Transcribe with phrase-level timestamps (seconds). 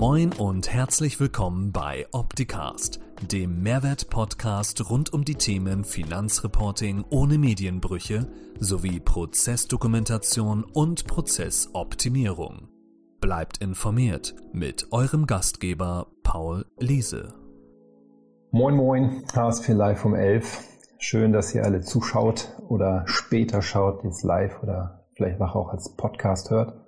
[0.00, 3.00] Moin und herzlich willkommen bei Opticast,
[3.32, 8.28] dem Mehrwert-Podcast rund um die Themen Finanzreporting ohne Medienbrüche
[8.60, 12.68] sowie Prozessdokumentation und Prozessoptimierung.
[13.20, 17.34] Bleibt informiert mit eurem Gastgeber Paul Liese.
[18.52, 20.60] Moin Moin, HSP Live um 11.
[20.98, 26.50] Schön, dass ihr alle zuschaut oder später schaut, jetzt live oder vielleicht auch als Podcast
[26.50, 26.87] hört.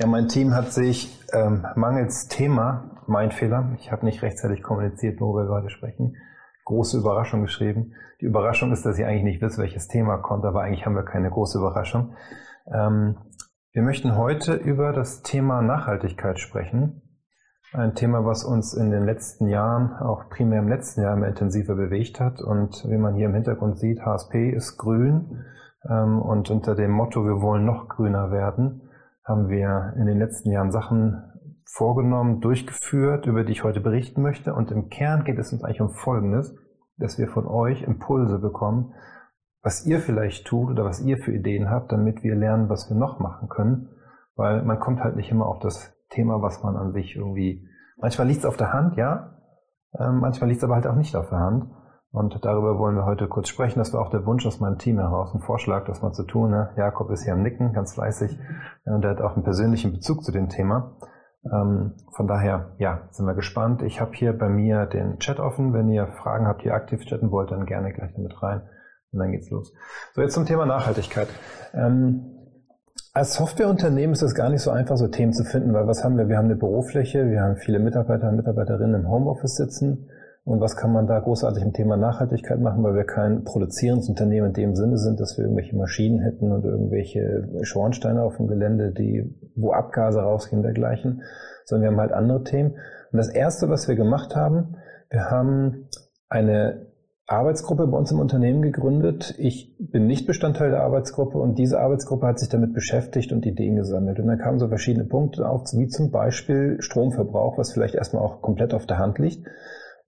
[0.00, 5.20] Ja, mein Team hat sich ähm, mangels Thema, mein Fehler, ich habe nicht rechtzeitig kommuniziert,
[5.20, 6.16] worüber wir gerade sprechen,
[6.64, 7.92] große Überraschung geschrieben.
[8.22, 11.02] Die Überraschung ist, dass ihr eigentlich nicht wisst, welches Thema kommt, aber eigentlich haben wir
[11.02, 12.14] keine große Überraschung.
[12.72, 13.18] Ähm,
[13.72, 17.02] wir möchten heute über das Thema Nachhaltigkeit sprechen.
[17.74, 21.74] Ein Thema, was uns in den letzten Jahren, auch primär im letzten Jahr immer intensiver
[21.74, 22.40] bewegt hat.
[22.40, 25.44] Und wie man hier im Hintergrund sieht, HSP ist grün.
[25.86, 28.86] Ähm, und unter dem Motto, wir wollen noch grüner werden,
[29.24, 31.22] haben wir in den letzten Jahren Sachen
[31.64, 34.54] vorgenommen, durchgeführt, über die ich heute berichten möchte.
[34.54, 36.54] Und im Kern geht es uns eigentlich um Folgendes,
[36.96, 38.94] dass wir von euch Impulse bekommen,
[39.62, 42.96] was ihr vielleicht tut oder was ihr für Ideen habt, damit wir lernen, was wir
[42.96, 43.90] noch machen können.
[44.36, 48.26] Weil man kommt halt nicht immer auf das Thema, was man an sich irgendwie, manchmal
[48.26, 49.36] liegt es auf der Hand, ja,
[49.98, 51.70] ähm, manchmal liegt es aber halt auch nicht auf der Hand.
[52.12, 53.78] Und darüber wollen wir heute kurz sprechen.
[53.78, 56.50] Das war auch der Wunsch aus meinem Team heraus, ein Vorschlag, das mal zu tun.
[56.50, 56.70] Ne?
[56.76, 58.36] Jakob ist hier am Nicken, ganz fleißig.
[58.84, 60.96] Und er hat auch einen persönlichen Bezug zu dem Thema.
[61.44, 63.82] Ähm, von daher, ja, sind wir gespannt.
[63.82, 65.72] Ich habe hier bei mir den Chat offen.
[65.72, 68.62] Wenn ihr Fragen habt, die ihr aktiv chatten wollt, dann gerne gleich damit rein.
[69.12, 69.72] Und dann geht's los.
[70.14, 71.28] So, jetzt zum Thema Nachhaltigkeit.
[71.72, 72.36] Ähm,
[73.12, 76.16] als Softwareunternehmen ist es gar nicht so einfach, so Themen zu finden, weil was haben
[76.16, 76.28] wir?
[76.28, 80.08] Wir haben eine Bürofläche, wir haben viele Mitarbeiter und Mitarbeiterinnen im Homeoffice sitzen.
[80.44, 84.48] Und was kann man da großartig im Thema Nachhaltigkeit machen, weil wir kein produzierendes Unternehmen
[84.48, 88.92] in dem Sinne sind, dass wir irgendwelche Maschinen hätten und irgendwelche Schornsteine auf dem Gelände,
[88.92, 91.22] die, wo Abgase rausgehen dergleichen,
[91.66, 92.70] sondern wir haben halt andere Themen.
[93.12, 94.76] Und das erste, was wir gemacht haben,
[95.10, 95.88] wir haben
[96.28, 96.86] eine
[97.26, 99.34] Arbeitsgruppe bei uns im Unternehmen gegründet.
[99.38, 103.76] Ich bin nicht Bestandteil der Arbeitsgruppe und diese Arbeitsgruppe hat sich damit beschäftigt und Ideen
[103.76, 104.18] gesammelt.
[104.18, 108.40] Und dann kamen so verschiedene Punkte auf, wie zum Beispiel Stromverbrauch, was vielleicht erstmal auch
[108.40, 109.46] komplett auf der Hand liegt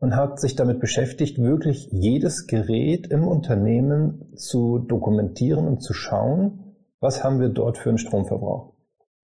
[0.03, 6.75] und hat sich damit beschäftigt, wirklich jedes Gerät im Unternehmen zu dokumentieren und zu schauen,
[6.99, 8.73] was haben wir dort für einen Stromverbrauch.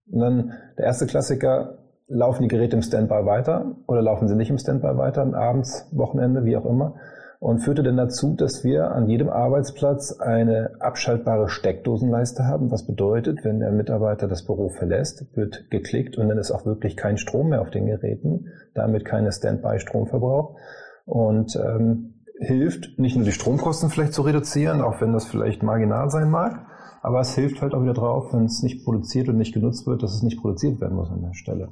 [0.09, 4.49] Und dann der erste Klassiker, laufen die Geräte im Standby weiter oder laufen sie nicht
[4.51, 6.95] im Standby weiter, abends, Wochenende, wie auch immer
[7.39, 13.39] und führte dann dazu, dass wir an jedem Arbeitsplatz eine abschaltbare Steckdosenleiste haben, was bedeutet,
[13.43, 17.49] wenn der Mitarbeiter das Büro verlässt, wird geklickt und dann ist auch wirklich kein Strom
[17.49, 20.57] mehr auf den Geräten, damit keine Standby-Stromverbrauch
[21.05, 26.09] und ähm, hilft nicht nur die Stromkosten vielleicht zu reduzieren, auch wenn das vielleicht marginal
[26.09, 26.65] sein mag,
[27.01, 30.03] aber es hilft halt auch wieder drauf, wenn es nicht produziert und nicht genutzt wird,
[30.03, 31.69] dass es nicht produziert werden muss an der Stelle.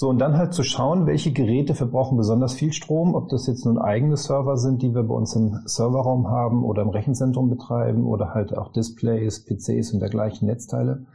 [0.00, 3.64] So, und dann halt zu schauen, welche Geräte verbrauchen besonders viel Strom, ob das jetzt
[3.64, 8.06] nun eigene Server sind, die wir bei uns im Serverraum haben oder im Rechenzentrum betreiben
[8.06, 11.06] oder halt auch Displays, PCs und dergleichen Netzteile.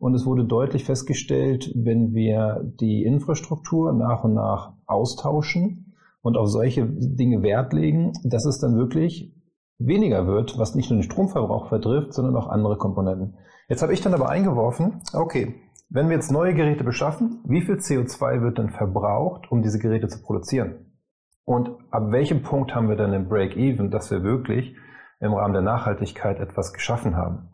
[0.00, 6.48] Und es wurde deutlich festgestellt, wenn wir die Infrastruktur nach und nach austauschen und auf
[6.48, 9.32] solche Dinge Wert legen, dass es dann wirklich
[9.78, 13.36] weniger wird, was nicht nur den Stromverbrauch vertrifft, sondern auch andere Komponenten.
[13.68, 15.54] Jetzt habe ich dann aber eingeworfen, okay,
[15.94, 20.08] wenn wir jetzt neue Geräte beschaffen, wie viel CO2 wird denn verbraucht, um diese Geräte
[20.08, 20.90] zu produzieren?
[21.44, 24.74] Und ab welchem Punkt haben wir dann den Break-Even, dass wir wirklich
[25.20, 27.50] im Rahmen der Nachhaltigkeit etwas geschaffen haben?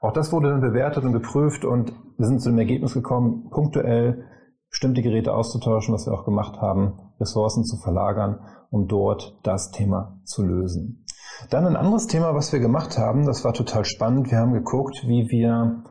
[0.00, 4.24] Auch das wurde dann bewertet und geprüft und wir sind zu dem Ergebnis gekommen, punktuell
[4.70, 10.18] bestimmte Geräte auszutauschen, was wir auch gemacht haben, Ressourcen zu verlagern, um dort das Thema
[10.24, 11.04] zu lösen.
[11.50, 14.30] Dann ein anderes Thema, was wir gemacht haben, das war total spannend.
[14.30, 15.84] Wir haben geguckt, wie wir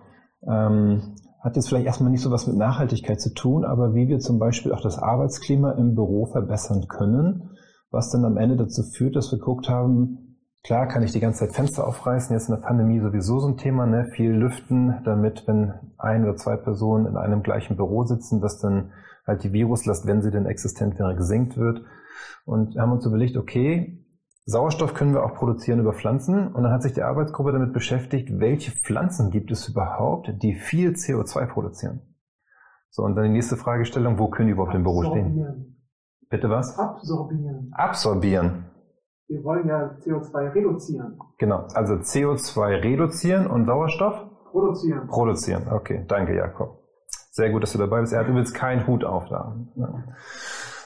[0.49, 4.19] ähm, hat jetzt vielleicht erstmal nicht so was mit Nachhaltigkeit zu tun, aber wie wir
[4.19, 7.49] zum Beispiel auch das Arbeitsklima im Büro verbessern können,
[7.89, 11.39] was dann am Ende dazu führt, dass wir geguckt haben, klar kann ich die ganze
[11.39, 14.05] Zeit Fenster aufreißen, jetzt in der Pandemie sowieso so ein Thema, ne?
[14.15, 18.91] viel lüften, damit wenn ein oder zwei Personen in einem gleichen Büro sitzen, dass dann
[19.25, 21.81] halt die Viruslast, wenn sie denn existent wäre, gesenkt wird.
[22.45, 23.99] Und wir haben uns überlegt, okay,
[24.45, 26.47] Sauerstoff können wir auch produzieren über Pflanzen.
[26.47, 30.91] Und dann hat sich die Arbeitsgruppe damit beschäftigt, welche Pflanzen gibt es überhaupt, die viel
[30.91, 32.01] CO2 produzieren.
[32.89, 35.77] So, und dann die nächste Fragestellung, wo können die überhaupt im Büro stehen?
[36.29, 36.77] Bitte was?
[36.77, 37.71] Absorbieren.
[37.73, 38.65] Absorbieren.
[39.27, 41.17] Wir wollen ja CO2 reduzieren.
[41.37, 44.29] Genau, also CO2 reduzieren und Sauerstoff?
[44.51, 45.07] Produzieren.
[45.07, 46.81] Produzieren, okay, danke Jakob.
[47.31, 48.11] Sehr gut, dass du dabei bist.
[48.11, 49.55] Er hat übrigens keinen Hut auf da.
[49.75, 50.03] Ja.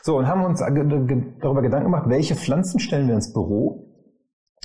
[0.06, 3.86] So, und haben uns darüber Gedanken gemacht, welche Pflanzen stellen wir ins Büro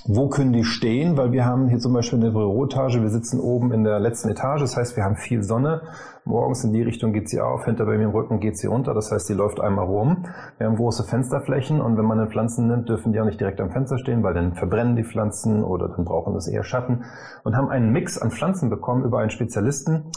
[0.05, 1.17] wo können die stehen?
[1.17, 4.61] Weil wir haben hier zum Beispiel eine Büroetage, wir sitzen oben in der letzten Etage,
[4.61, 5.81] das heißt, wir haben viel Sonne.
[6.25, 8.93] Morgens in die Richtung geht sie auf, hinter bei mir im Rücken geht sie runter,
[8.93, 10.25] das heißt, sie läuft einmal rum.
[10.57, 13.61] Wir haben große Fensterflächen und wenn man dann Pflanzen nimmt, dürfen die auch nicht direkt
[13.61, 17.03] am Fenster stehen, weil dann verbrennen die Pflanzen oder dann brauchen das eher Schatten.
[17.43, 20.11] Und haben einen Mix an Pflanzen bekommen über einen Spezialisten,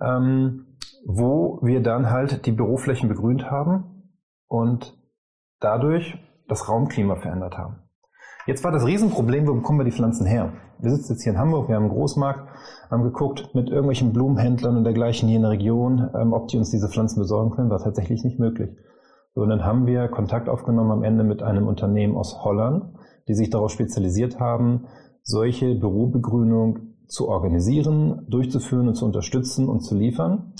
[0.00, 0.66] ähm,
[1.06, 3.89] wo wir dann halt die Büroflächen begrünt haben
[4.50, 4.98] und
[5.60, 6.18] dadurch
[6.48, 7.76] das Raumklima verändert haben.
[8.46, 10.52] Jetzt war das Riesenproblem, wo bekommen wir die Pflanzen her?
[10.80, 12.48] Wir sitzen jetzt hier in Hamburg, wir haben einen Großmarkt,
[12.90, 16.70] haben geguckt mit irgendwelchen Blumenhändlern und dergleichen hier in der Region, ähm, ob die uns
[16.70, 18.70] diese Pflanzen besorgen können, war tatsächlich nicht möglich.
[19.34, 22.96] So, und dann haben wir Kontakt aufgenommen am Ende mit einem Unternehmen aus Holland,
[23.28, 24.86] die sich darauf spezialisiert haben,
[25.22, 30.54] solche Bürobegrünung zu organisieren, durchzuführen und zu unterstützen und zu liefern.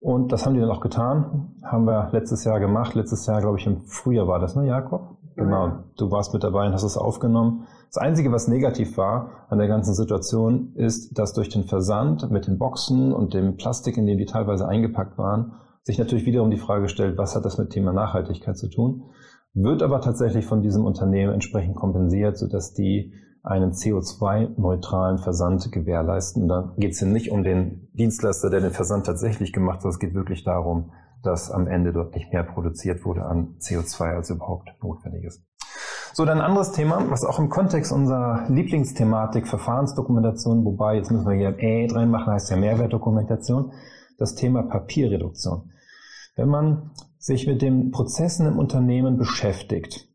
[0.00, 1.56] Und das haben die dann auch getan.
[1.62, 2.94] Haben wir letztes Jahr gemacht.
[2.94, 5.16] Letztes Jahr, glaube ich, im Frühjahr war das, ne, Jakob?
[5.36, 7.66] Genau, du warst mit dabei und hast es aufgenommen.
[7.92, 12.46] Das Einzige, was negativ war an der ganzen Situation, ist, dass durch den Versand mit
[12.46, 15.52] den Boxen und dem Plastik, in dem die teilweise eingepackt waren,
[15.82, 19.04] sich natürlich wiederum die Frage stellt, was hat das mit Thema Nachhaltigkeit zu tun?
[19.52, 23.12] Wird aber tatsächlich von diesem Unternehmen entsprechend kompensiert, sodass die
[23.46, 26.50] einen CO2-neutralen Versand gewährleisten.
[26.50, 29.86] Und geht es hier nicht um den Dienstleister, der den Versand tatsächlich gemacht hat.
[29.86, 34.68] Es geht wirklich darum, dass am Ende deutlich mehr produziert wurde an CO2, als überhaupt
[34.82, 35.42] notwendig ist.
[36.12, 41.28] So, dann ein anderes Thema, was auch im Kontext unserer Lieblingsthematik Verfahrensdokumentation, wobei jetzt müssen
[41.28, 43.72] wir hier E reinmachen, heißt ja Mehrwertdokumentation,
[44.18, 45.70] das Thema Papierreduktion.
[46.34, 50.08] Wenn man sich mit den Prozessen im Unternehmen beschäftigt,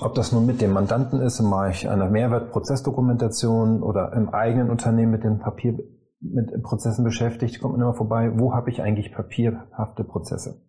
[0.00, 5.12] ob das nun mit dem Mandanten ist, mache ich eine Mehrwertprozessdokumentation oder im eigenen Unternehmen
[5.12, 5.78] mit dem Papier
[6.20, 10.62] mit Prozessen beschäftigt, kommt man immer vorbei, wo habe ich eigentlich papierhafte Prozesse?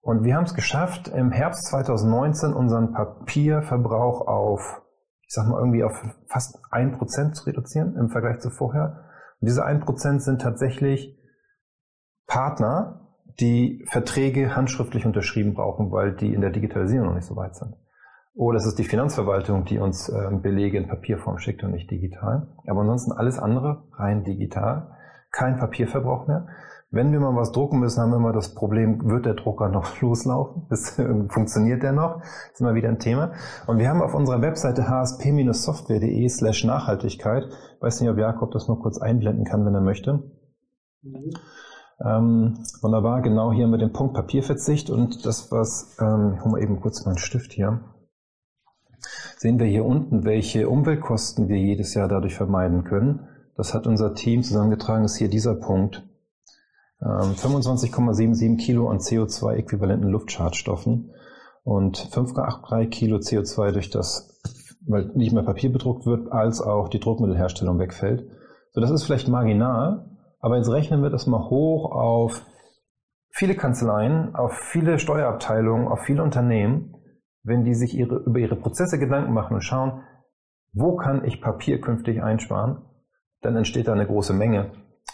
[0.00, 4.80] Und wir haben es geschafft, im Herbst 2019 unseren Papierverbrauch auf,
[5.22, 9.04] ich sag mal, irgendwie auf fast ein Prozent zu reduzieren im Vergleich zu vorher.
[9.40, 11.18] Und diese ein Prozent sind tatsächlich
[12.26, 13.08] Partner,
[13.40, 17.74] die Verträge handschriftlich unterschrieben brauchen, weil die in der Digitalisierung noch nicht so weit sind.
[18.34, 22.48] Oder es ist die Finanzverwaltung, die uns äh, Belege in Papierform schickt und nicht digital.
[22.66, 24.96] Aber ansonsten alles andere rein digital.
[25.32, 26.46] Kein Papierverbrauch mehr.
[26.90, 30.00] Wenn wir mal was drucken müssen, haben wir immer das Problem, wird der Drucker noch
[30.00, 30.66] loslaufen?
[30.70, 30.90] Das,
[31.28, 32.20] funktioniert der noch?
[32.20, 33.32] Das ist immer wieder ein Thema.
[33.66, 37.44] Und wir haben auf unserer Webseite hsp-software.de slash Nachhaltigkeit,
[37.80, 40.22] weiß nicht, ob Jakob das noch kurz einblenden kann, wenn er möchte.
[41.02, 41.30] Mhm.
[42.00, 46.62] Ähm, wunderbar, genau hier mit dem Punkt Papierverzicht und das, was, ähm, ich hole mal
[46.62, 47.80] eben kurz meinen Stift hier
[49.36, 53.28] sehen wir hier unten, welche Umweltkosten wir jedes Jahr dadurch vermeiden können.
[53.56, 56.04] Das hat unser Team zusammengetragen, ist hier dieser Punkt.
[57.00, 61.12] 25,77 ähm, Kilo an CO2-äquivalenten Luftschadstoffen
[61.62, 64.40] und 5,83 Kilo CO2 durch das,
[64.86, 68.28] weil nicht mehr Papier bedruckt wird, als auch die Druckmittelherstellung wegfällt.
[68.72, 70.10] So, das ist vielleicht marginal,
[70.40, 72.44] aber jetzt rechnen wir das mal hoch auf
[73.30, 76.94] viele Kanzleien, auf viele Steuerabteilungen, auf viele Unternehmen
[77.48, 80.02] wenn die sich ihre, über ihre Prozesse Gedanken machen und schauen,
[80.72, 82.82] wo kann ich Papier künftig einsparen,
[83.40, 84.70] dann entsteht da eine große Menge,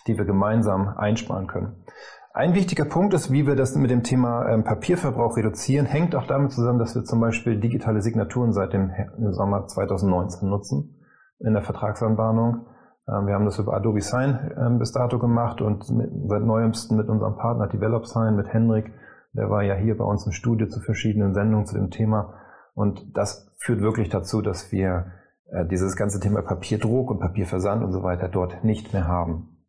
[0.06, 1.84] die wir gemeinsam einsparen können.
[2.32, 6.26] Ein wichtiger Punkt ist, wie wir das mit dem Thema ähm, Papierverbrauch reduzieren, hängt auch
[6.26, 8.90] damit zusammen, dass wir zum Beispiel digitale Signaturen seit dem
[9.30, 11.00] Sommer 2019 nutzen
[11.38, 12.66] in der Vertragsanbahnung.
[13.08, 17.08] Ähm, wir haben das über Adobe Sign ähm, bis dato gemacht und seit neuestem mit
[17.08, 18.92] unserem Partner DevelopSign, mit Henrik,
[19.34, 22.34] der war ja hier bei uns im Studio zu verschiedenen Sendungen zu dem Thema.
[22.74, 25.06] Und das führt wirklich dazu, dass wir
[25.50, 29.66] äh, dieses ganze Thema Papierdruck und Papierversand und so weiter dort nicht mehr haben.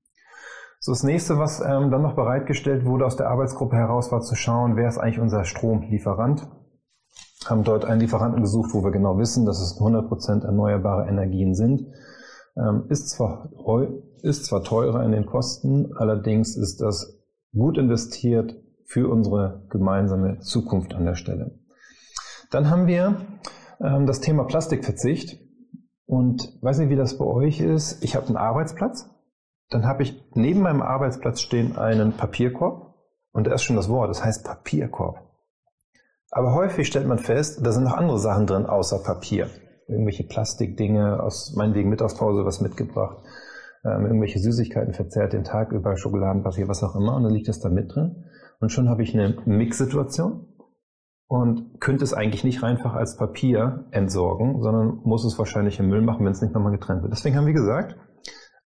[0.79, 4.36] So, das nächste, was ähm, dann noch bereitgestellt wurde aus der Arbeitsgruppe heraus, war zu
[4.36, 6.48] schauen, wer ist eigentlich unser Stromlieferant.
[7.48, 11.88] Haben dort einen Lieferanten gesucht, wo wir genau wissen, dass es 100% erneuerbare Energien sind.
[12.55, 13.50] Ähm, ist, zwar,
[14.22, 17.19] ist zwar teurer in den Kosten, allerdings ist das
[17.51, 21.59] gut investiert für unsere gemeinsame Zukunft an der Stelle.
[22.51, 23.17] Dann haben wir
[23.81, 25.39] ähm, das Thema Plastikverzicht.
[26.07, 28.03] Und weiß nicht, wie das bei euch ist.
[28.03, 29.09] Ich habe einen Arbeitsplatz.
[29.69, 32.93] Dann habe ich neben meinem Arbeitsplatz stehen einen Papierkorb.
[33.31, 35.19] Und da ist schon das Wort, das heißt Papierkorb.
[36.29, 39.49] Aber häufig stellt man fest, da sind noch andere Sachen drin außer Papier.
[39.87, 43.17] Irgendwelche Plastikdinge, aus meinetwegen Mittagspause was mitgebracht,
[43.83, 47.15] ähm, irgendwelche Süßigkeiten verzerrt den Tag über, Schokoladenpapier, was auch immer.
[47.15, 48.25] Und dann liegt das da mit drin.
[48.59, 50.47] Und schon habe ich eine Mix-Situation
[51.27, 56.01] und könnte es eigentlich nicht einfach als Papier entsorgen, sondern muss es wahrscheinlich im Müll
[56.01, 57.13] machen, wenn es nicht nochmal getrennt wird.
[57.13, 57.97] Deswegen haben wir gesagt,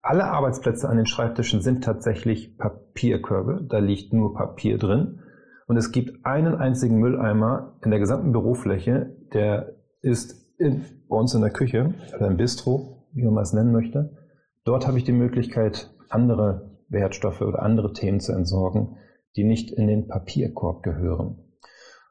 [0.02, 3.66] alle Arbeitsplätze an den Schreibtischen sind tatsächlich Papierkörbe.
[3.68, 5.20] Da liegt nur Papier drin.
[5.66, 11.34] Und es gibt einen einzigen Mülleimer in der gesamten Bürofläche, der ist in, bei uns
[11.34, 14.16] in der Küche oder im Bistro, wie man es nennen möchte.
[14.64, 18.96] Dort habe ich die Möglichkeit, andere Wertstoffe oder andere Themen zu entsorgen,
[19.36, 21.38] die nicht in den Papierkorb gehören.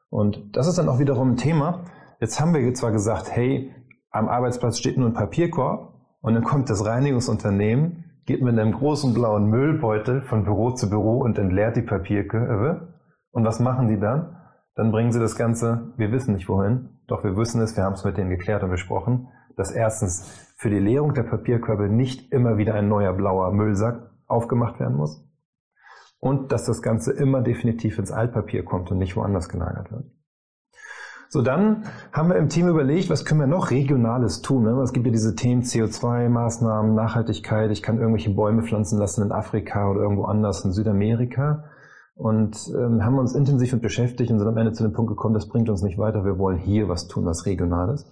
[0.08, 1.84] Und das ist dann auch wiederum ein Thema.
[2.20, 3.74] Jetzt haben wir zwar gesagt, hey,
[4.10, 9.12] am Arbeitsplatz steht nur ein Papierkorb und dann kommt das Reinigungsunternehmen, geht mit einem großen
[9.12, 12.94] blauen Müllbeutel von Büro zu Büro und entleert die Papierkörbe.
[13.32, 14.36] Und was machen die dann?
[14.74, 17.94] Dann bringen sie das Ganze, wir wissen nicht wohin, doch wir wissen es, wir haben
[17.94, 22.56] es mit denen geklärt und besprochen, dass erstens für die Leerung der Papierkörbe nicht immer
[22.56, 25.25] wieder ein neuer blauer Müllsack aufgemacht werden muss
[26.20, 30.04] und dass das Ganze immer definitiv ins Altpapier kommt und nicht woanders gelagert wird.
[31.28, 34.62] So, dann haben wir im Team überlegt, was können wir noch Regionales tun.
[34.62, 34.80] Ne?
[34.82, 37.70] Es gibt ja diese Themen CO2-Maßnahmen, Nachhaltigkeit.
[37.72, 41.64] Ich kann irgendwelche Bäume pflanzen lassen in Afrika oder irgendwo anders in Südamerika.
[42.14, 45.34] Und ähm, haben uns intensiv mit beschäftigt und sind am Ende zu dem Punkt gekommen,
[45.34, 46.24] das bringt uns nicht weiter.
[46.24, 48.10] Wir wollen hier was tun, was Regionales.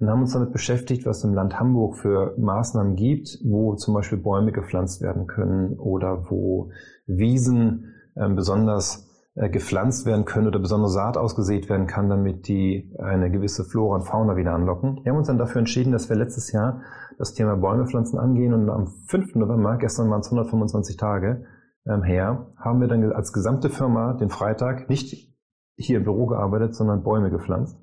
[0.00, 4.18] Und haben uns damit beschäftigt, was im Land Hamburg für Maßnahmen gibt, wo zum Beispiel
[4.18, 6.70] Bäume gepflanzt werden können oder wo
[7.06, 12.92] Wiesen ähm, besonders äh, gepflanzt werden können oder besondere Saat ausgesät werden kann, damit die
[12.98, 15.00] eine gewisse Flora und Fauna wieder anlocken.
[15.02, 16.82] Wir haben uns dann dafür entschieden, dass wir letztes Jahr
[17.18, 19.34] das Thema Bäume pflanzen angehen und am 5.
[19.34, 21.44] November, gestern waren es 125 Tage
[21.86, 25.32] ähm, her, haben wir dann als gesamte Firma den Freitag nicht
[25.76, 27.78] hier im Büro gearbeitet, sondern Bäume gepflanzt.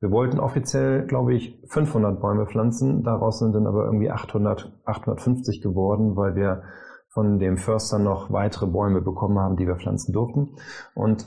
[0.00, 3.02] Wir wollten offiziell, glaube ich, 500 Bäume pflanzen.
[3.02, 6.62] Daraus sind dann aber irgendwie 800, 850 geworden, weil wir
[7.08, 10.56] von dem Förster noch weitere Bäume bekommen haben, die wir pflanzen durften.
[10.94, 11.26] Und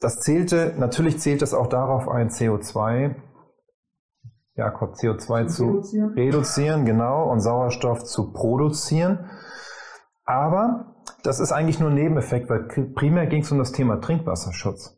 [0.00, 3.16] das zählte, natürlich zählt es auch darauf ein, CO2,
[4.54, 6.12] Jakob, CO2 zu, zu reduzieren.
[6.14, 9.30] reduzieren, genau, und Sauerstoff zu produzieren.
[10.24, 14.96] Aber das ist eigentlich nur ein Nebeneffekt, weil primär ging es um das Thema Trinkwasserschutz.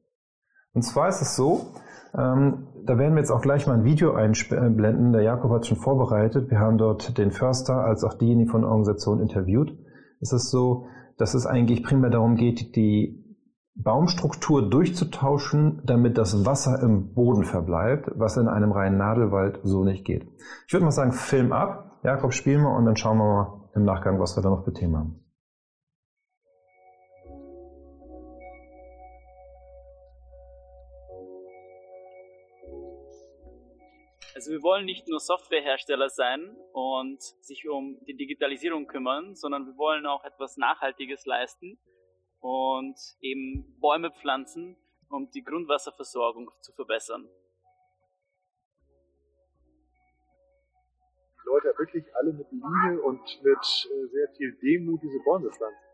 [0.73, 1.75] Und zwar ist es so,
[2.17, 5.13] ähm, da werden wir jetzt auch gleich mal ein Video einblenden.
[5.13, 6.51] Der Jakob hat schon vorbereitet.
[6.51, 9.77] Wir haben dort den Förster als auch diejenigen von der Organisation interviewt.
[10.21, 10.87] Es ist so,
[11.19, 13.21] dass es eigentlich primär darum geht, die
[13.75, 20.05] Baumstruktur durchzutauschen, damit das Wasser im Boden verbleibt, was in einem reinen Nadelwald so nicht
[20.05, 20.27] geht.
[20.67, 22.01] Ich würde mal sagen, Film ab.
[22.03, 24.73] Jakob, spielen wir und dann schauen wir mal im Nachgang, was wir da noch für
[24.73, 25.21] Themen haben.
[34.41, 39.77] Also wir wollen nicht nur Softwarehersteller sein und sich um die Digitalisierung kümmern, sondern wir
[39.77, 41.79] wollen auch etwas Nachhaltiges leisten
[42.41, 44.79] und eben Bäume pflanzen,
[45.11, 47.29] um die Grundwasserversorgung zu verbessern.
[51.37, 55.85] Die Leute wirklich alle mit Liebe und mit äh, sehr viel Demut diese Bäume pflanzen.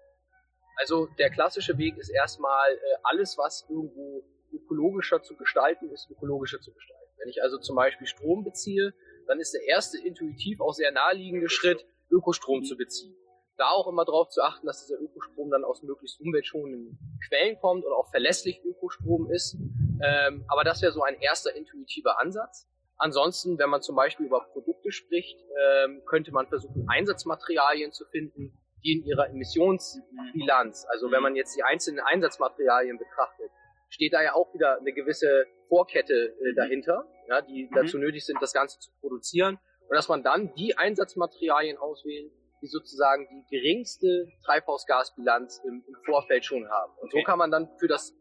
[0.76, 4.22] Also der klassische Weg ist erstmal äh, alles, was irgendwo
[4.52, 7.05] ökologischer zu gestalten ist, ökologischer zu gestalten.
[7.18, 8.94] Wenn ich also zum Beispiel Strom beziehe,
[9.26, 13.14] dann ist der erste intuitiv auch sehr naheliegende Schritt, Ökostrom zu beziehen.
[13.56, 17.84] Da auch immer darauf zu achten, dass dieser Ökostrom dann aus möglichst umweltschonenden Quellen kommt
[17.84, 19.56] und auch verlässlich Ökostrom ist.
[20.02, 22.68] Ähm, aber das wäre so ein erster intuitiver Ansatz.
[22.98, 28.58] Ansonsten, wenn man zum Beispiel über Produkte spricht, ähm, könnte man versuchen, Einsatzmaterialien zu finden,
[28.84, 33.50] die in ihrer Emissionsbilanz, also wenn man jetzt die einzelnen Einsatzmaterialien betrachtet,
[33.88, 37.74] steht da ja auch wieder eine gewisse Vorkette äh, dahinter, ja, die mhm.
[37.74, 39.58] dazu nötig sind, das Ganze zu produzieren.
[39.88, 42.30] Und dass man dann die Einsatzmaterialien auswählen,
[42.62, 46.92] die sozusagen die geringste Treibhausgasbilanz im, im Vorfeld schon haben.
[47.00, 47.20] Und okay.
[47.20, 48.14] so kann man dann für das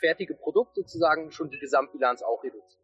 [0.00, 2.80] fertige Produkt sozusagen schon die Gesamtbilanz auch reduzieren.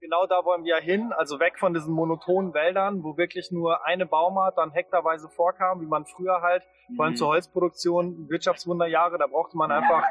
[0.00, 4.04] Genau da wollen wir hin, also weg von diesen monotonen Wäldern, wo wirklich nur eine
[4.04, 6.96] Baumart dann hektarweise vorkam, wie man früher halt, mhm.
[6.96, 7.16] vor allem mhm.
[7.16, 10.04] zur Holzproduktion, Wirtschaftswunderjahre, da brauchte man einfach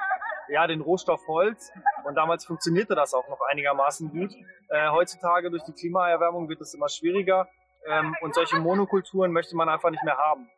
[0.50, 1.72] ja, den Rohstoff Holz.
[2.04, 4.34] Und damals funktionierte das auch noch einigermaßen gut.
[4.70, 7.48] Äh, heutzutage durch die Klimaerwärmung wird es immer schwieriger.
[7.86, 10.50] Ähm, und solche Monokulturen möchte man einfach nicht mehr haben.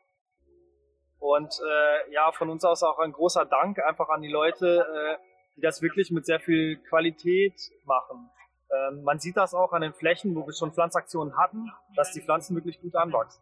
[1.20, 5.18] Und äh, ja, von uns aus auch ein großer Dank einfach an die Leute, äh,
[5.56, 7.54] die das wirklich mit sehr viel Qualität
[7.86, 8.30] machen.
[8.72, 12.22] Ähm, man sieht das auch an den Flächen, wo wir schon Pflanzaktionen hatten, dass die
[12.22, 13.42] Pflanzen wirklich gut anwachsen.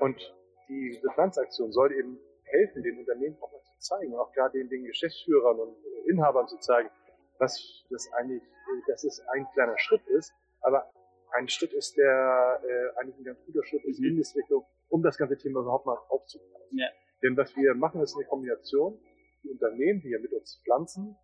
[0.00, 0.34] Und
[0.68, 5.76] diese Pflanzaktion soll eben helfen, den Unternehmen auch zeigen, auch gerade den, den Geschäftsführern und
[6.06, 6.90] Inhabern zu zeigen,
[7.38, 8.42] was das eigentlich,
[8.86, 10.90] dass es ein kleiner Schritt ist, aber
[11.32, 14.06] ein Schritt ist, der äh, eigentlich ein ganz guter Schritt ist, mhm.
[14.06, 16.78] in die Richtung, um das ganze Thema überhaupt mal aufzugreifen.
[16.78, 16.88] Ja.
[17.22, 18.98] Denn was wir machen, ist eine Kombination.
[19.42, 21.16] Die Unternehmen, die ja mit uns pflanzen,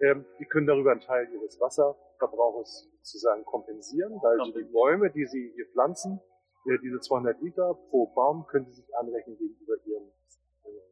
[0.00, 4.52] ähm, die können darüber einen Teil ihres Wasserverbrauches sozusagen kompensieren, weil okay.
[4.58, 6.20] die Bäume, die sie hier pflanzen,
[6.66, 10.10] äh, diese 200 Liter pro Baum können sie sich anrechnen gegenüber ihrem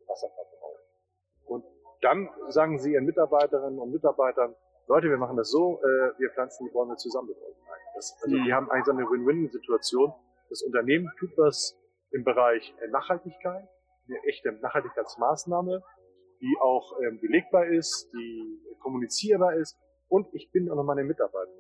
[0.07, 0.62] Wasserverbrauch.
[1.53, 1.65] Und
[2.01, 4.55] dann sagen sie ihren Mitarbeiterinnen und Mitarbeitern,
[4.89, 7.81] Leute, wir machen das so, äh, wir pflanzen die Bäume zusammen mit euch ein.
[7.95, 8.45] Das, also Mhm.
[8.47, 10.13] wir haben eigentlich so eine Win-Win-Situation.
[10.51, 11.79] Das Unternehmen tut was
[12.11, 13.69] im Bereich äh, Nachhaltigkeit,
[14.09, 15.83] eine echte Nachhaltigkeitsmaßnahme,
[16.41, 19.79] die auch ähm, belegbar ist, die kommunizierbar ist
[20.09, 21.51] und ich bin auch noch meine Mitarbeiter.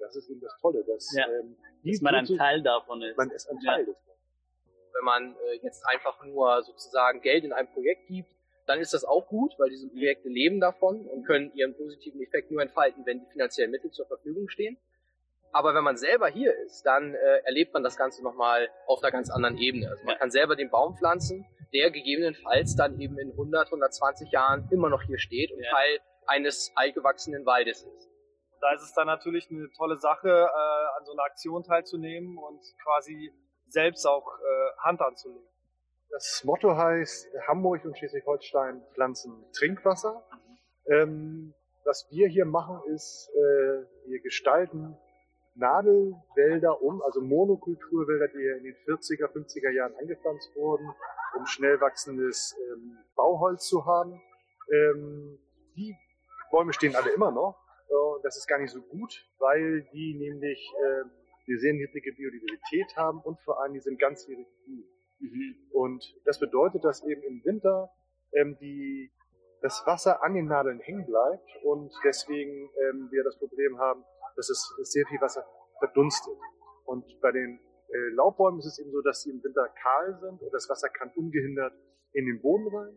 [0.00, 1.26] Das ist eben das Tolle, dass Ja.
[1.28, 3.16] ähm, die Dass man ein Teil davon ist.
[3.16, 3.72] man ist ein Ja.
[3.76, 3.96] Teil des
[4.96, 8.33] wenn man äh, jetzt einfach nur sozusagen Geld in ein Projekt gibt,
[8.66, 12.50] dann ist das auch gut, weil diese Projekte leben davon und können ihren positiven Effekt
[12.50, 14.78] nur entfalten, wenn die finanziellen Mittel zur Verfügung stehen.
[15.52, 19.12] Aber wenn man selber hier ist, dann äh, erlebt man das Ganze nochmal auf einer
[19.12, 19.88] ganz anderen Ebene.
[19.88, 24.68] Also man kann selber den Baum pflanzen, der gegebenenfalls dann eben in 100, 120 Jahren
[24.72, 25.70] immer noch hier steht und Ja.
[25.70, 28.08] Teil eines altgewachsenen Waldes ist.
[28.60, 32.60] Da ist es dann natürlich eine tolle Sache, äh, an so einer Aktion teilzunehmen und
[32.82, 33.30] quasi
[33.66, 35.46] selbst auch äh, Hand anzulegen.
[36.14, 40.24] Das Motto heißt, Hamburg und Schleswig-Holstein pflanzen Trinkwasser.
[40.86, 41.54] Ähm,
[41.84, 44.96] was wir hier machen ist, äh, wir gestalten
[45.56, 50.88] Nadelwälder um, also Monokulturwälder, die in den 40er, 50er Jahren angepflanzt wurden,
[51.36, 54.22] um schnell wachsendes ähm, Bauholz zu haben.
[54.72, 55.40] Ähm,
[55.74, 55.96] die
[56.52, 57.58] Bäume stehen alle immer noch.
[57.88, 61.00] Äh, das ist gar nicht so gut, weil die nämlich äh,
[61.48, 64.84] eine sehr niedrige Biodiversität haben und vor allem die sind ganzjährig grün.
[65.18, 65.56] Mhm.
[65.72, 67.90] Und das bedeutet, dass eben im Winter
[68.32, 69.10] ähm, die,
[69.62, 74.04] das Wasser an den Nadeln hängen bleibt und deswegen ähm, wir das Problem haben,
[74.36, 75.44] dass es sehr viel Wasser
[75.78, 76.36] verdunstet.
[76.84, 80.42] Und bei den äh, Laubbäumen ist es eben so, dass sie im Winter kahl sind
[80.42, 81.72] und das Wasser kann ungehindert
[82.12, 82.96] in den Boden rein.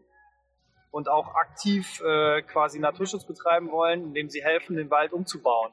[0.92, 5.72] Und auch aktiv äh, quasi Naturschutz betreiben wollen, indem sie helfen, den Wald umzubauen.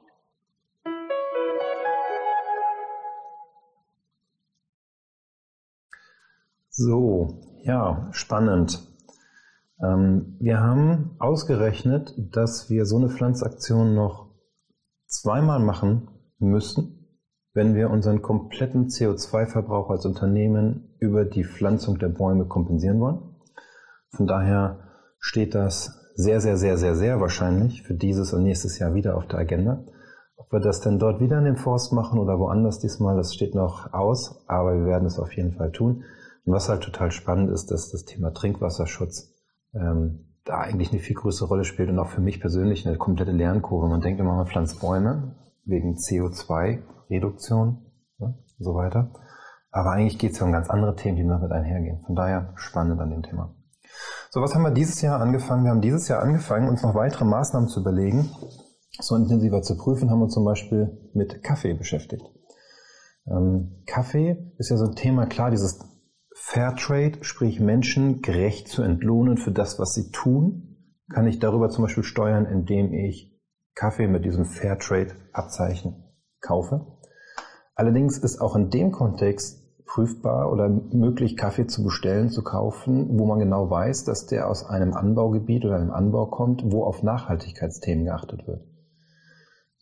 [6.77, 8.83] So, ja, spannend.
[9.81, 14.35] Ähm, wir haben ausgerechnet, dass wir so eine Pflanzaktion noch
[15.07, 16.09] zweimal machen
[16.41, 17.21] müssen,
[17.53, 23.21] wenn wir unseren kompletten CO2-Verbrauch als Unternehmen über die Pflanzung der Bäume kompensieren wollen.
[24.11, 24.81] Von daher
[25.21, 29.29] steht das sehr, sehr, sehr, sehr, sehr wahrscheinlich für dieses und nächstes Jahr wieder auf
[29.29, 29.85] der Agenda.
[30.35, 33.55] Ob wir das denn dort wieder in dem Forst machen oder woanders diesmal, das steht
[33.55, 36.03] noch aus, aber wir werden es auf jeden Fall tun.
[36.45, 39.33] Und was halt total spannend ist, dass das Thema Trinkwasserschutz
[39.75, 43.33] ähm, da eigentlich eine viel größere Rolle spielt und auch für mich persönlich eine komplette
[43.33, 43.89] Lernkurve.
[43.89, 47.87] Man denkt immer, man pflanzt Bäume wegen CO2-Reduktion
[48.19, 49.11] ja, und so weiter.
[49.71, 52.03] Aber eigentlich geht es ja um ganz andere Themen, die damit einhergehen.
[52.05, 53.55] Von daher spannend an dem Thema.
[54.31, 55.65] So, was haben wir dieses Jahr angefangen?
[55.65, 58.31] Wir haben dieses Jahr angefangen, uns noch weitere Maßnahmen zu überlegen,
[59.01, 62.25] so intensiver zu prüfen, haben uns zum Beispiel mit Kaffee beschäftigt.
[63.27, 65.79] Ähm, Kaffee ist ja so ein Thema, klar, dieses
[66.37, 70.77] Fairtrade, sprich Menschen gerecht zu entlohnen für das, was sie tun,
[71.09, 73.33] kann ich darüber zum Beispiel steuern, indem ich
[73.75, 76.05] Kaffee mit diesem Fairtrade-Abzeichen
[76.41, 76.87] kaufe.
[77.77, 83.27] Allerdings ist auch in dem Kontext prüfbar oder möglich, Kaffee zu bestellen, zu kaufen, wo
[83.27, 88.07] man genau weiß, dass der aus einem Anbaugebiet oder einem Anbau kommt, wo auf Nachhaltigkeitsthemen
[88.07, 88.65] geachtet wird.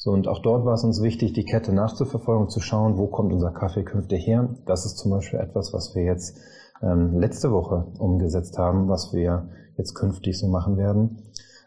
[0.05, 3.33] So, und auch dort war es uns wichtig, die Kette nachzuverfolgen zu schauen, wo kommt
[3.33, 4.49] unser Kaffee künftig her.
[4.67, 6.41] Das ist zum Beispiel etwas, was wir jetzt
[6.83, 11.23] ähm, letzte Woche umgesetzt haben, was wir jetzt künftig so machen werden.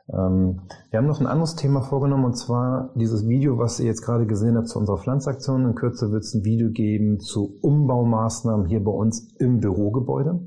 [0.10, 4.02] Ähm, wir haben noch ein anderes Thema vorgenommen, und zwar dieses Video, was ihr jetzt
[4.02, 5.64] gerade gesehen habt zu unserer Pflanzaktion.
[5.64, 10.42] In Kürze wird es ein Video geben zu Umbaumaßnahmen hier bei uns im Bürogebäude.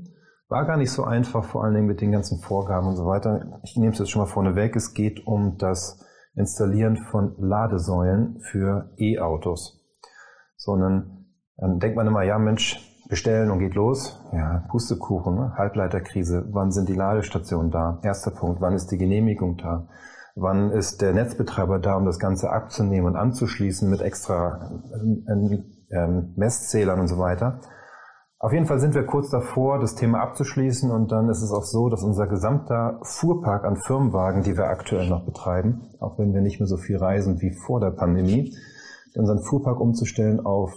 [0.47, 3.59] War gar nicht so einfach, vor allen Dingen mit den ganzen Vorgaben und so weiter.
[3.63, 4.75] Ich nehme es jetzt schon mal vorne weg.
[4.75, 9.85] Es geht um das Installieren von Ladesäulen für E-Autos.
[10.55, 11.25] Sondern
[11.57, 14.23] dann denkt man immer, ja Mensch, bestellen und geht los.
[14.31, 15.53] Ja, Pustekuchen, ne?
[15.57, 16.47] Halbleiterkrise.
[16.51, 17.99] Wann sind die Ladestationen da?
[18.03, 18.61] Erster Punkt.
[18.61, 19.89] Wann ist die Genehmigung da?
[20.35, 26.33] Wann ist der Netzbetreiber da, um das Ganze abzunehmen und anzuschließen mit extra ähm, ähm,
[26.37, 27.59] Messzählern und so weiter?
[28.41, 31.65] Auf jeden Fall sind wir kurz davor, das Thema abzuschließen und dann ist es auch
[31.65, 36.39] so, dass unser gesamter Fuhrpark an Firmenwagen, die wir aktuell noch betreiben, auch wenn wir
[36.39, 38.55] nicht mehr so viel reisen wie vor der Pandemie,
[39.15, 40.71] unseren Fuhrpark umzustellen auf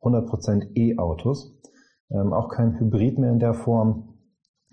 [0.00, 1.54] 100% E-Autos.
[2.10, 4.14] Ähm, auch kein Hybrid mehr in der Form.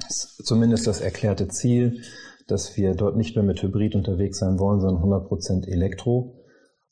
[0.08, 2.04] Ist zumindest das erklärte Ziel,
[2.47, 6.38] dass wir dort nicht mehr mit Hybrid unterwegs sein wollen, sondern 100% Elektro.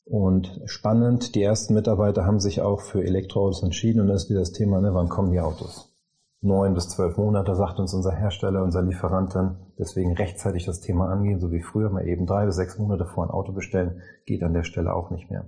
[0.08, 4.40] Und spannend, die ersten Mitarbeiter haben sich auch für Elektroautos entschieden und das ist wieder
[4.40, 5.94] das Thema, ne, wann kommen die Autos?
[6.40, 9.58] Neun bis zwölf Monate, sagt uns unser Hersteller, unser Lieferant dann.
[9.78, 13.24] Deswegen rechtzeitig das Thema angehen, so wie früher mal eben drei bis sechs Monate vor
[13.24, 15.44] ein Auto bestellen, geht an der Stelle auch nicht mehr.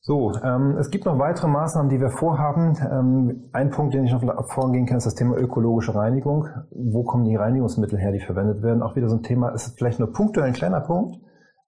[0.00, 2.76] So, ähm, es gibt noch weitere Maßnahmen, die wir vorhaben.
[2.90, 6.46] Ähm, ein Punkt, den ich noch vorgehen kann, ist das Thema ökologische Reinigung.
[6.70, 8.82] Wo kommen die Reinigungsmittel her, die verwendet werden?
[8.82, 11.16] Auch wieder so ein Thema, ist vielleicht nur punktuell ein kleiner Punkt,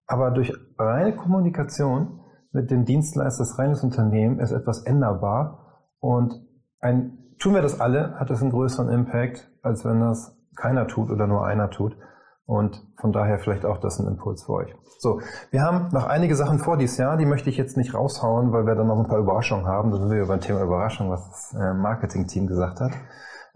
[0.07, 5.83] aber durch reine Kommunikation mit dem Dienstleister, das reines Unternehmen, ist etwas änderbar.
[5.99, 6.41] Und
[6.79, 11.11] ein, tun wir das alle, hat es einen größeren Impact, als wenn das keiner tut
[11.11, 11.97] oder nur einer tut.
[12.45, 14.73] Und von daher vielleicht auch das ein Impuls für euch.
[14.99, 15.19] So,
[15.51, 18.65] wir haben noch einige Sachen vor dieses Jahr, die möchte ich jetzt nicht raushauen, weil
[18.65, 19.91] wir dann noch ein paar Überraschungen haben.
[19.91, 22.93] Da sind wir über ein Thema Überraschung, was das äh, Marketing-Team gesagt hat.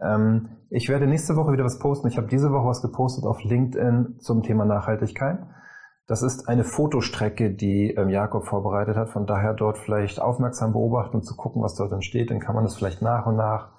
[0.02, 2.10] Ähm, ich werde nächste Woche wieder was posten.
[2.10, 5.40] Ich habe diese Woche was gepostet auf LinkedIn zum Thema Nachhaltigkeit.
[6.12, 9.12] Das ist eine Fotostrecke, die ähm, Jakob vorbereitet hat.
[9.12, 12.32] Von daher dort vielleicht aufmerksam beobachten und zu gucken, was dort entsteht.
[12.32, 13.70] Dann kann man das vielleicht nach und nach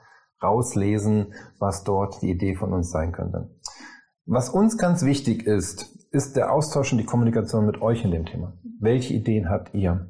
[0.42, 3.50] rauslesen, was dort die Idee von uns sein könnte.
[4.24, 8.24] Was uns ganz wichtig ist, ist der Austausch und die Kommunikation mit euch in dem
[8.24, 8.54] Thema.
[8.80, 10.06] Welche Ideen habt ihr?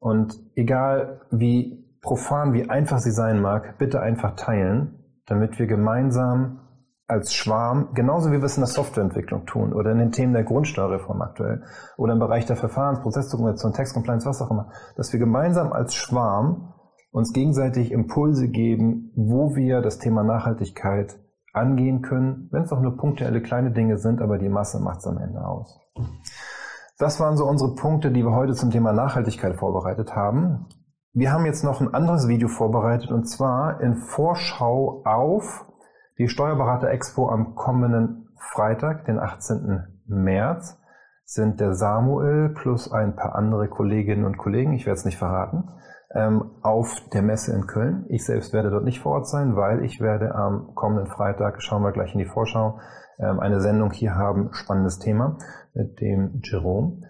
[0.00, 6.63] Und egal wie profan, wie einfach sie sein mag, bitte einfach teilen, damit wir gemeinsam
[7.06, 10.44] als Schwarm, genauso wie wir es in der Softwareentwicklung tun oder in den Themen der
[10.44, 11.62] Grundsteuerreform aktuell
[11.98, 16.72] oder im Bereich der Verfahrens-, Prozessdokumentation, Textcompliance, was auch immer, dass wir gemeinsam als Schwarm
[17.12, 21.18] uns gegenseitig Impulse geben, wo wir das Thema Nachhaltigkeit
[21.52, 25.06] angehen können, wenn es auch nur punktuelle kleine Dinge sind, aber die Masse macht es
[25.06, 25.78] am Ende aus.
[26.98, 30.66] Das waren so unsere Punkte, die wir heute zum Thema Nachhaltigkeit vorbereitet haben.
[31.12, 35.66] Wir haben jetzt noch ein anderes Video vorbereitet und zwar in Vorschau auf
[36.18, 39.84] die Steuerberater Expo am kommenden Freitag, den 18.
[40.06, 40.80] März,
[41.24, 45.70] sind der Samuel plus ein paar andere Kolleginnen und Kollegen, ich werde es nicht verraten,
[46.14, 48.04] ähm, auf der Messe in Köln.
[48.08, 51.82] Ich selbst werde dort nicht vor Ort sein, weil ich werde am kommenden Freitag, schauen
[51.82, 52.78] wir gleich in die Vorschau,
[53.18, 55.38] ähm, eine Sendung hier haben, spannendes Thema
[55.72, 57.02] mit dem Jerome.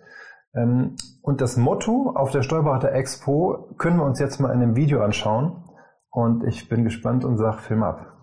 [0.55, 4.77] Ähm, und das Motto auf der Steuerberater Expo können wir uns jetzt mal in einem
[4.77, 5.65] Video anschauen.
[6.11, 8.14] Und ich bin gespannt und sage Film ab.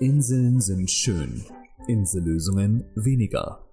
[0.00, 1.42] Inseln sind schön,
[1.88, 3.66] Insellösungen weniger.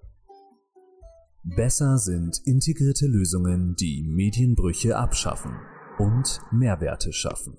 [1.44, 5.52] Besser sind integrierte Lösungen, die Medienbrüche abschaffen
[5.98, 7.56] und Mehrwerte schaffen.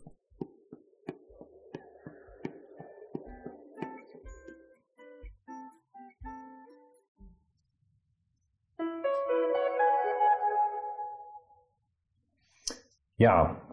[13.16, 13.67] Ja,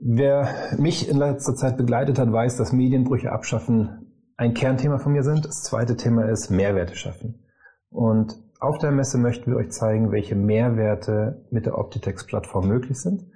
[0.00, 5.22] wer mich in letzter Zeit begleitet hat, weiß, dass Medienbrüche abschaffen ein Kernthema von mir
[5.22, 5.44] sind.
[5.44, 7.44] Das zweite Thema ist Mehrwerte schaffen.
[7.90, 13.26] Und auf der Messe möchten wir euch zeigen, welche Mehrwerte mit der Optitex-Plattform möglich sind.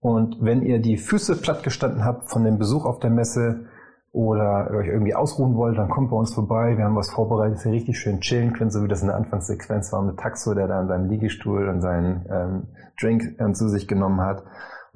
[0.00, 3.66] Und wenn ihr die Füße platt gestanden habt von dem Besuch auf der Messe
[4.12, 6.76] oder euch irgendwie ausruhen wollt, dann kommt bei uns vorbei.
[6.76, 9.16] Wir haben was vorbereitet, dass ihr richtig schön chillen könnt, so wie das in der
[9.16, 12.68] Anfangssequenz war mit Taxo, der da an seinem Liegestuhl und seinen ähm,
[13.00, 14.44] Drink ähm, zu sich genommen hat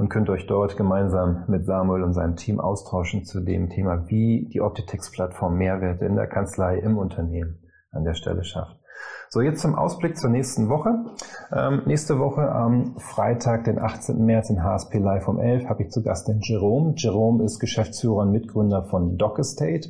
[0.03, 4.49] und könnt euch dort gemeinsam mit Samuel und seinem Team austauschen zu dem Thema, wie
[4.53, 7.61] die Optitex-Plattform Mehrwerte in der Kanzlei, im Unternehmen
[7.93, 8.81] an der Stelle schafft.
[9.29, 11.05] So, jetzt zum Ausblick zur nächsten Woche.
[11.53, 14.25] Ähm, nächste Woche am Freitag, den 18.
[14.25, 16.95] März in HSP Live um 11 habe ich zu Gast den Jerome.
[16.97, 19.89] Jerome ist Geschäftsführer und Mitgründer von DocEstate.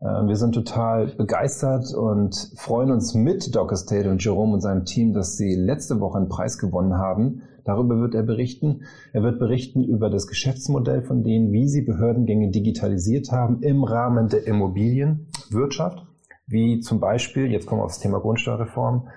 [0.00, 5.12] Ähm, wir sind total begeistert und freuen uns mit DocEstate und Jerome und seinem Team,
[5.12, 7.42] dass sie letzte Woche einen Preis gewonnen haben.
[7.64, 8.82] Darüber wird er berichten.
[9.12, 14.28] Er wird berichten über das Geschäftsmodell von denen, wie sie Behördengänge digitalisiert haben im Rahmen
[14.28, 16.06] der Immobilienwirtschaft
[16.52, 19.08] wie zum Beispiel, jetzt kommen wir auf das Thema Grundsteuerreform,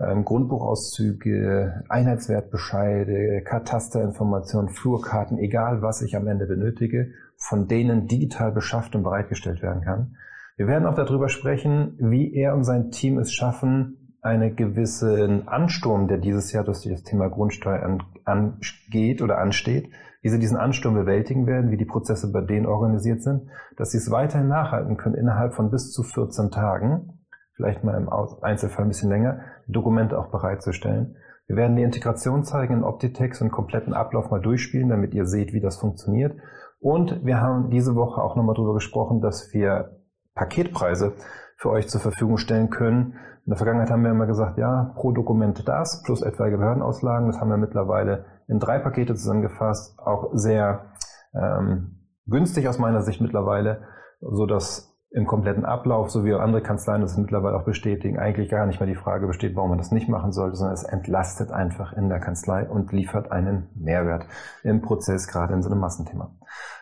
[0.00, 8.94] ähm, Grundbuchauszüge, Einheitswertbescheide, Katasterinformationen, Flurkarten, egal was ich am Ende benötige, von denen digital beschafft
[8.94, 10.16] und bereitgestellt werden kann.
[10.56, 16.06] Wir werden auch darüber sprechen, wie er und sein Team es schaffen, einen gewissen Ansturm,
[16.06, 19.90] der dieses Jahr durch das Thema Grundsteuer angeht oder ansteht,
[20.22, 23.98] wie sie diesen Ansturm bewältigen werden, wie die Prozesse bei denen organisiert sind, dass sie
[23.98, 27.18] es weiterhin nachhalten können, innerhalb von bis zu 14 Tagen,
[27.56, 28.08] vielleicht mal im
[28.42, 31.16] Einzelfall ein bisschen länger, Dokumente auch bereitzustellen.
[31.48, 35.52] Wir werden die Integration zeigen in Optitex und kompletten Ablauf mal durchspielen, damit ihr seht,
[35.52, 36.36] wie das funktioniert.
[36.78, 39.98] Und wir haben diese Woche auch nochmal darüber gesprochen, dass wir
[40.34, 41.14] Paketpreise
[41.62, 43.14] für euch zur Verfügung stellen können.
[43.46, 47.28] In der Vergangenheit haben wir immer gesagt, ja, pro Dokument das plus etwaige Behördenauslagen.
[47.28, 50.92] Das haben wir mittlerweile in drei Pakete zusammengefasst, auch sehr
[51.34, 53.82] ähm, günstig aus meiner Sicht mittlerweile,
[54.20, 58.66] so dass im kompletten Ablauf, so wie andere Kanzleien das mittlerweile auch bestätigen, eigentlich gar
[58.66, 61.92] nicht mehr die Frage besteht, warum man das nicht machen sollte, sondern es entlastet einfach
[61.92, 64.26] in der Kanzlei und liefert einen Mehrwert
[64.64, 66.34] im Prozess, gerade in so einem Massenthema.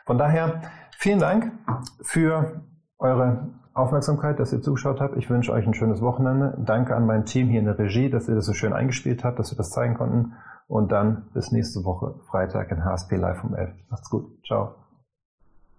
[0.06, 0.62] Von daher
[0.96, 1.52] vielen Dank
[2.02, 2.62] für
[2.98, 5.16] eure Aufmerksamkeit, dass ihr zugeschaut habt.
[5.16, 6.56] Ich wünsche euch ein schönes Wochenende.
[6.59, 9.38] Danke an mein Team hier in der Regie, dass ihr das so schön eingespielt habt,
[9.38, 10.33] dass wir das zeigen konnten.
[10.66, 13.70] Und dann bis nächste Woche, Freitag in HSP Live um 11.
[13.88, 14.44] Macht's gut.
[14.46, 14.74] Ciao.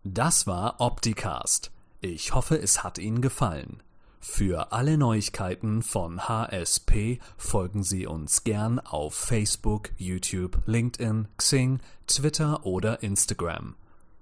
[0.03, 1.71] Das war Opticast.
[2.01, 3.83] Ich hoffe, es hat Ihnen gefallen.
[4.19, 12.65] Für alle Neuigkeiten von HSP folgen Sie uns gern auf Facebook, YouTube, LinkedIn, Xing, Twitter
[12.65, 13.75] oder Instagram.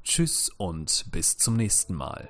[0.03, 2.29] Tschüss und bis zum nächsten Mal.